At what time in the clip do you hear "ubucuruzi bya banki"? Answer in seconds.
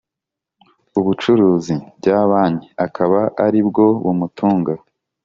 0.99-2.67